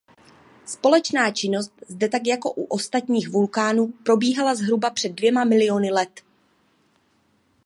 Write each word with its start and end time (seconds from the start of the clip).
Sopečná 0.65 1.31
činnost 1.31 1.73
zde 1.87 2.09
tak 2.09 2.21
jako 2.27 2.51
u 2.51 2.63
ostatních 2.63 3.29
vulkánů 3.29 3.87
probíhala 4.03 4.55
zhruba 4.55 4.89
před 4.89 5.11
dvěma 5.11 5.43
miliony 5.43 5.91
let. 5.91 6.21